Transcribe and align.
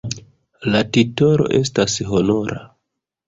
La 0.75 0.79
titolo 0.95 1.45
estas 1.59 1.99
honora. 2.17 2.57